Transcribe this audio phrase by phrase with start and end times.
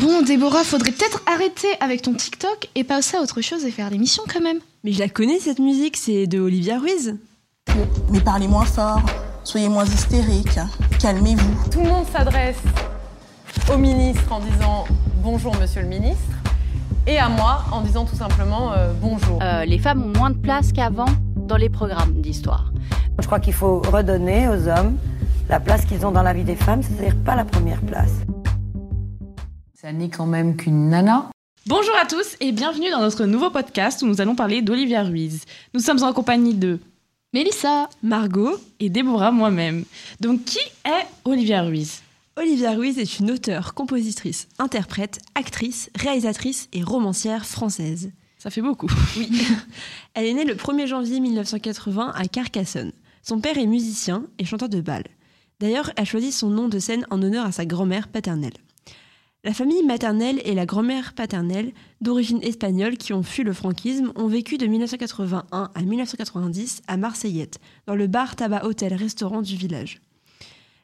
[0.00, 3.90] Bon, Déborah, faudrait peut-être arrêter avec ton TikTok et passer à autre chose et faire
[3.90, 4.56] l'émission quand même.
[4.82, 7.18] Mais je la connais cette musique, c'est de Olivia Ruiz.
[8.10, 9.02] Mais parlez moins fort,
[9.44, 10.58] soyez moins hystérique,
[11.00, 11.70] calmez-vous.
[11.70, 12.56] Tout le monde s'adresse
[13.70, 14.86] au ministre en disant
[15.22, 16.32] bonjour monsieur le ministre
[17.06, 19.38] et à moi en disant tout simplement euh, bonjour.
[19.42, 22.72] Euh, les femmes ont moins de place qu'avant dans les programmes d'histoire.
[23.18, 24.96] Je crois qu'il faut redonner aux hommes
[25.50, 28.12] la place qu'ils ont dans la vie des femmes, c'est-à-dire pas la première place.
[29.80, 31.30] Ça n'est quand même qu'une nana.
[31.64, 35.46] Bonjour à tous et bienvenue dans notre nouveau podcast où nous allons parler d'Olivia Ruiz.
[35.72, 36.78] Nous sommes en compagnie de
[37.32, 39.86] Mélissa, Margot et Déborah moi-même.
[40.20, 42.02] Donc qui est Olivia Ruiz?
[42.36, 48.12] Olivia Ruiz est une auteure, compositrice, interprète, actrice, réalisatrice et romancière française.
[48.36, 48.90] Ça fait beaucoup.
[49.16, 49.30] Oui.
[50.12, 52.92] Elle est née le 1er janvier 1980 à Carcassonne.
[53.22, 55.04] Son père est musicien et chanteur de bal.
[55.58, 58.54] D'ailleurs, elle choisit son nom de scène en honneur à sa grand-mère paternelle.
[59.42, 64.26] La famille maternelle et la grand-mère paternelle, d'origine espagnole qui ont fui le franquisme, ont
[64.26, 70.02] vécu de 1981 à 1990 à Marseillette, dans le bar tabac hôtel restaurant du village.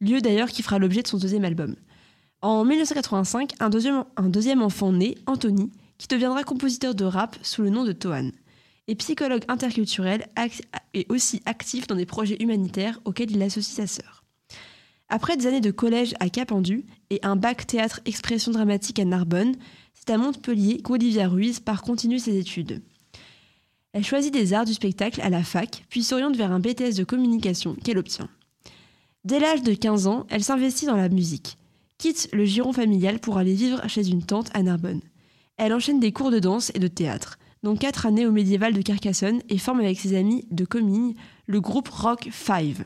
[0.00, 1.76] Lieu d'ailleurs qui fera l'objet de son deuxième album.
[2.42, 7.84] En 1985, un deuxième, enfant naît, Anthony, qui deviendra compositeur de rap sous le nom
[7.84, 8.32] de Toan,
[8.88, 10.26] et psychologue interculturel
[10.92, 14.19] et aussi actif dans des projets humanitaires auxquels il associe sa sœur.
[15.12, 19.56] Après des années de collège à Capendu et un bac théâtre expression dramatique à Narbonne,
[19.92, 22.80] c'est à Montpellier qu'Olivia Ruiz part continuer ses études.
[23.92, 27.02] Elle choisit des arts du spectacle à la fac, puis s'oriente vers un BTS de
[27.02, 28.28] communication qu'elle obtient.
[29.24, 31.58] Dès l'âge de 15 ans, elle s'investit dans la musique,
[31.98, 35.02] quitte le giron familial pour aller vivre chez une tante à Narbonne.
[35.56, 38.80] Elle enchaîne des cours de danse et de théâtre, dont quatre années au médiéval de
[38.80, 41.14] Carcassonne et forme avec ses amis de Comines
[41.46, 42.84] le groupe Rock Five.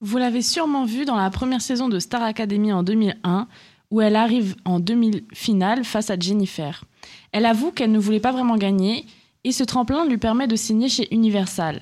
[0.00, 3.48] Vous l'avez sûrement vu dans la première saison de Star Academy en 2001,
[3.90, 6.84] où elle arrive en demi-finale face à Jennifer.
[7.32, 9.06] Elle avoue qu'elle ne voulait pas vraiment gagner,
[9.44, 11.80] et ce tremplin lui permet de signer chez Universal.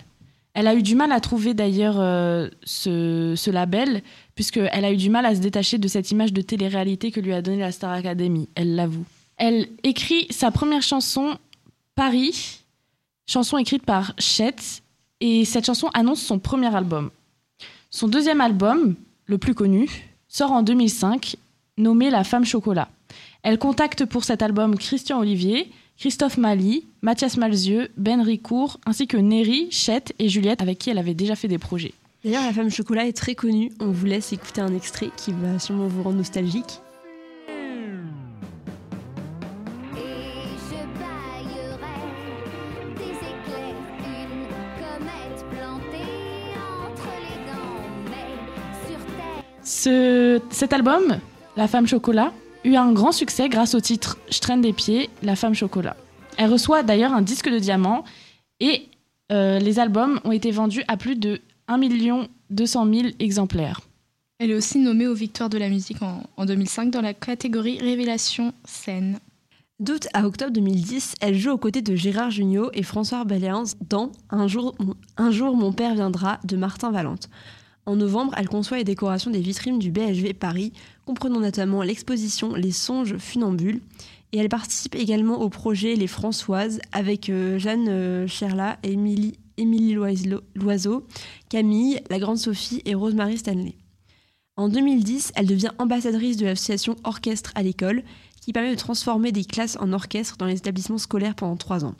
[0.52, 4.02] Elle a eu du mal à trouver d'ailleurs euh, ce, ce, label,
[4.36, 7.32] puisqu'elle a eu du mal à se détacher de cette image de télé-réalité que lui
[7.32, 9.04] a donnée la Star Academy, elle l'avoue.
[9.38, 11.36] Elle écrit sa première chanson,
[11.96, 12.60] Paris,
[13.26, 14.54] chanson écrite par Chet,
[15.20, 17.10] et cette chanson annonce son premier album.
[17.94, 18.96] Son deuxième album,
[19.26, 19.88] le plus connu,
[20.26, 21.36] sort en 2005,
[21.78, 22.88] nommé La femme chocolat.
[23.44, 29.16] Elle contacte pour cet album Christian Olivier, Christophe Mali, Mathias Malzieux, Ben Ricourt, ainsi que
[29.16, 31.94] Neri, Chet et Juliette, avec qui elle avait déjà fait des projets.
[32.24, 33.70] D'ailleurs, La femme chocolat est très connue.
[33.78, 36.80] On vous laisse écouter un extrait qui va sûrement vous rendre nostalgique.
[50.50, 51.18] Cet album,
[51.56, 52.32] La femme chocolat,
[52.64, 55.96] eut un grand succès grâce au titre Je traîne des pieds, La femme chocolat.
[56.36, 58.04] Elle reçoit d'ailleurs un disque de diamant
[58.60, 58.88] et
[59.32, 61.78] euh, les albums ont été vendus à plus de 1
[62.50, 63.80] 200 000 exemplaires.
[64.38, 68.52] Elle est aussi nommée aux Victoires de la musique en, 2005 dans la catégorie Révélation
[68.64, 69.18] scène.
[69.80, 74.12] D'août à octobre 2010, elle joue aux côtés de Gérard Jugnot et François Balléans dans
[74.30, 74.74] un jour,
[75.16, 77.28] un jour mon père viendra de Martin Valente.
[77.86, 80.72] En novembre, elle conçoit les décorations des vitrines du BHV Paris,
[81.04, 83.80] comprenant notamment l'exposition Les songes funambules.
[84.32, 89.96] Et elle participe également au projet Les Françoises avec euh, Jeanne euh, Cherla, Émilie, Émilie
[90.56, 91.06] Loiseau,
[91.48, 93.76] Camille, la Grande Sophie et Rosemary Stanley.
[94.56, 98.02] En 2010, elle devient ambassadrice de l'association Orchestre à l'école,
[98.44, 101.94] qui permet de transformer des classes en orchestre dans les établissements scolaires pendant trois ans.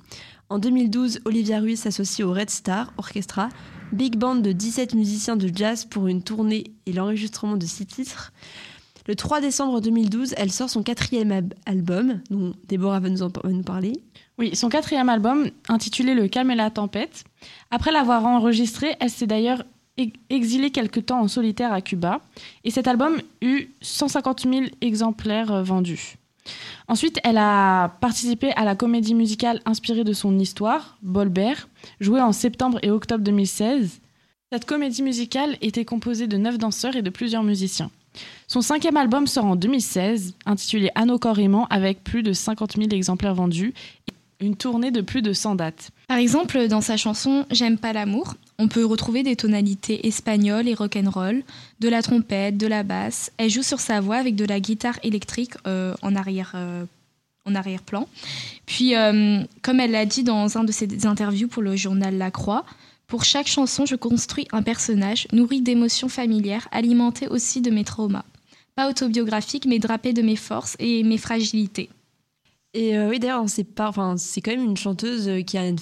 [0.51, 3.49] En 2012, Olivia Ruiz s'associe au Red Star Orchestra,
[3.93, 8.31] big band de 17 musiciens de jazz pour une tournée et l'enregistrement de six titres.
[9.07, 13.93] Le 3 décembre 2012, elle sort son quatrième album, dont Déborah va nous, en, parler.
[14.39, 17.25] Oui, son quatrième album, intitulé Le calme et la tempête.
[17.71, 19.63] Après l'avoir enregistré, elle s'est d'ailleurs
[20.29, 22.21] exilée quelque temps en solitaire à Cuba.
[22.65, 26.19] Et cet album eut 150 000 exemplaires euh, vendus.
[26.89, 31.69] Ensuite, elle a participé à la comédie musicale inspirée de son histoire, Bolbert,
[32.01, 34.01] jouée en septembre et octobre 2016.
[34.53, 37.91] Cette comédie musicale était composée de neuf danseurs et de plusieurs musiciens.
[38.47, 41.19] Son cinquième album sort en 2016, intitulé Anno
[41.71, 43.75] avec plus de 50 000 exemplaires vendus
[44.41, 45.91] une tournée de plus de 100 dates.
[46.09, 50.75] Par exemple, dans sa chanson J'aime pas l'amour, on peut retrouver des tonalités espagnoles et
[50.75, 51.43] rock'n'roll,
[51.81, 53.33] de la trompette, de la basse.
[53.39, 56.53] Elle joue sur sa voix avec de la guitare électrique euh, en arrière.
[56.55, 56.85] Euh,
[57.47, 58.09] en arrière-plan.
[58.65, 62.31] Puis, euh, comme elle l'a dit dans un de ses interviews pour le journal La
[62.31, 62.65] Croix,
[63.07, 68.25] pour chaque chanson, je construis un personnage nourri d'émotions familières, alimenté aussi de mes traumas.
[68.77, 71.91] pas autobiographique, mais drapé de mes forces et mes fragilités.
[72.75, 75.79] Et oui, d'ailleurs, c'est pas, enfin, c'est quand même une chanteuse qui a une,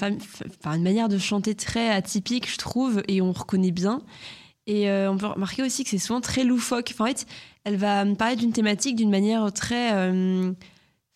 [0.67, 4.03] une manière de chanter très atypique, je trouve, et on reconnaît bien.
[4.67, 6.95] Et on peut remarquer aussi que c'est souvent très loufoque.
[6.99, 7.27] en fait,
[7.65, 9.91] elle va parler d'une thématique d'une manière très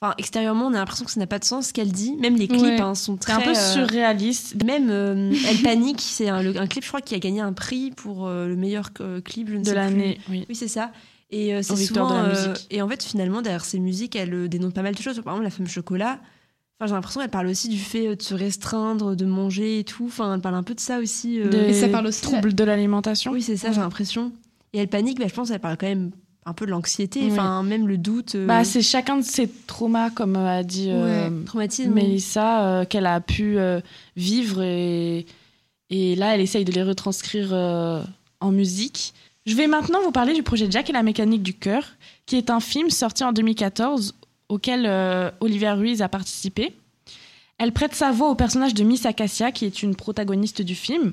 [0.03, 2.17] Enfin, extérieurement, on a l'impression que ça n'a pas de sens ce qu'elle dit.
[2.17, 3.33] Même les clips hein, sont très.
[3.33, 4.63] un peu euh, surréalistes.
[4.63, 8.27] Même euh, Elle panique, c'est un, clip, je crois, qui a gagné un prix pour
[8.27, 8.91] euh, le meilleur
[9.25, 10.19] clip, je ne de l'année.
[10.29, 10.45] Oui.
[10.49, 10.93] oui c'est ça.
[11.31, 12.11] Et c'est souvent.
[12.11, 12.67] De la musique.
[12.71, 15.21] et en fait, finalement, derrière ces musiques, elle dénonce pas mal de choses.
[15.23, 16.21] Par exemple, la femme chocolat.
[16.79, 20.07] Enfin, j'ai l'impression qu'elle parle aussi du fait de se restreindre, de manger et tout.
[20.07, 21.39] Enfin, elle parle un peu de ça aussi.
[21.39, 22.23] Et ça parle aussi.
[22.23, 23.33] Troubles de l'alimentation.
[23.33, 24.33] Oui, c'est ça, j'ai l'impression.
[24.73, 26.11] Et elle panique, mais je pense qu'elle parle quand même
[26.47, 28.37] un peu de l'anxiété, enfin même le doute.
[28.37, 28.47] Euh.
[28.47, 31.29] Bah, c'est chacun de ses traumas, comme a dit euh,
[31.89, 33.59] Mélissa, euh, qu'elle a pu
[34.17, 35.27] vivre et,
[35.91, 39.13] et là elle essaye de les retranscrire en musique.
[39.47, 41.85] Je vais maintenant vous parler du projet Jack et la mécanique du cœur,
[42.27, 44.15] qui est un film sorti en 2014
[44.49, 46.75] auquel Olivia Ruiz a participé.
[47.59, 51.13] Elle prête sa voix au personnage de Miss Acacia, qui est une protagoniste du film.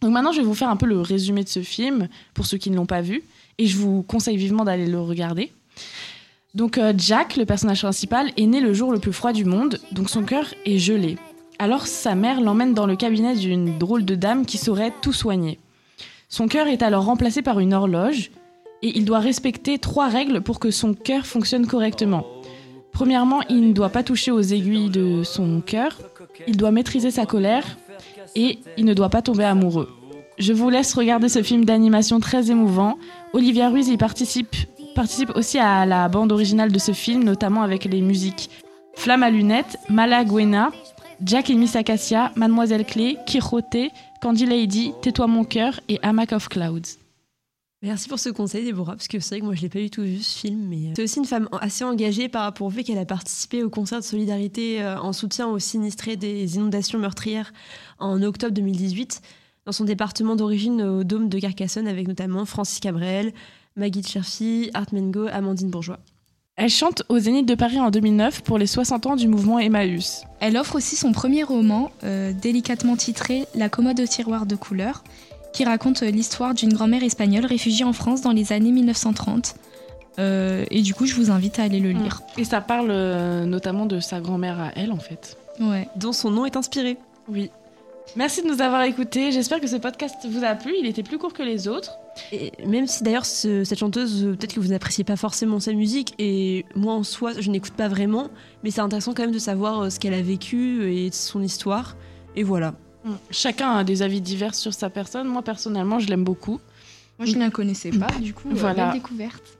[0.00, 2.58] Donc maintenant, je vais vous faire un peu le résumé de ce film, pour ceux
[2.58, 3.22] qui ne l'ont pas vu
[3.60, 5.52] et je vous conseille vivement d'aller le regarder.
[6.54, 9.78] Donc euh, Jack, le personnage principal, est né le jour le plus froid du monde,
[9.92, 11.18] donc son cœur est gelé.
[11.58, 15.58] Alors sa mère l'emmène dans le cabinet d'une drôle de dame qui saurait tout soigner.
[16.32, 18.30] Son cœur est alors remplacé par une horloge
[18.82, 22.24] et il doit respecter trois règles pour que son cœur fonctionne correctement.
[22.92, 25.98] Premièrement, il ne doit pas toucher aux aiguilles de son cœur,
[26.46, 27.64] il doit maîtriser sa colère
[28.36, 29.88] et il ne doit pas tomber amoureux.
[30.38, 32.96] Je vous laisse regarder ce film d'animation très émouvant.
[33.32, 34.54] Olivia Ruiz y participe,
[35.34, 38.50] aussi à la bande originale de ce film, notamment avec les musiques
[38.94, 40.70] Flamme à lunettes, Malaguena,
[41.22, 43.76] Jack et Miss Acacia, Mademoiselle Clé, Quirote,
[44.22, 46.96] Candy Lady, Tais-toi mon cœur et Hamac of Clouds.
[47.82, 49.90] Merci pour ce conseil, Déborah, parce que c'est vrai que moi je l'ai pas du
[49.90, 52.70] tout vu ce film, mais euh, c'est aussi une femme assez engagée par rapport au
[52.70, 56.98] fait qu'elle a participé au concert de solidarité euh, en soutien aux sinistrés des inondations
[56.98, 57.52] meurtrières
[57.98, 59.22] en octobre 2018
[59.66, 63.32] dans son département d'origine au Dôme de Carcassonne, avec notamment Francis Cabrel,
[63.76, 66.00] Maggie Cherfi, Art Mengo, Amandine Bourgeois.
[66.62, 70.24] Elle chante au Zénith de Paris en 2009 pour les 60 ans du mouvement Emmaüs.
[70.40, 75.02] Elle offre aussi son premier roman, euh, délicatement titré La commode au tiroir de couleur,
[75.54, 79.54] qui raconte l'histoire d'une grand-mère espagnole réfugiée en France dans les années 1930.
[80.18, 82.20] Euh, et du coup, je vous invite à aller le lire.
[82.36, 85.38] Et ça parle euh, notamment de sa grand-mère à elle, en fait.
[85.60, 85.88] Ouais.
[85.96, 86.98] Dont son nom est inspiré.
[87.26, 87.50] Oui.
[88.16, 89.30] Merci de nous avoir écoutés.
[89.30, 90.74] J'espère que ce podcast vous a plu.
[90.78, 91.92] Il était plus court que les autres.
[92.32, 96.64] Et même si d'ailleurs cette chanteuse, peut-être que vous n'appréciez pas forcément sa musique, et
[96.74, 98.28] moi en soi, je n'écoute pas vraiment,
[98.64, 101.96] mais c'est intéressant quand même de savoir euh, ce qu'elle a vécu et son histoire.
[102.34, 102.74] Et voilà.
[103.04, 103.12] Mm.
[103.30, 105.28] Chacun a des avis divers sur sa personne.
[105.28, 106.60] Moi personnellement, je l'aime beaucoup.
[107.18, 108.86] Moi, je ne la connaissais pas, du coup, voilà.
[108.86, 109.58] belle découverte.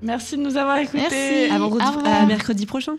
[0.00, 1.48] Merci de nous avoir écoutés.
[1.50, 1.80] Merci.
[1.82, 2.96] À, à mercredi prochain.